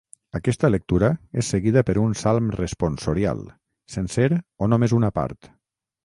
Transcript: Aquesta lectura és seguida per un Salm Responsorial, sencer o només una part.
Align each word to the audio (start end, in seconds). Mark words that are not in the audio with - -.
Aquesta 0.37 0.69
lectura 0.69 1.09
és 1.41 1.49
seguida 1.55 1.83
per 1.89 1.95
un 2.03 2.15
Salm 2.21 2.47
Responsorial, 2.55 3.43
sencer 3.97 4.31
o 4.65 4.71
només 4.73 4.97
una 5.03 5.13
part. 5.19 5.51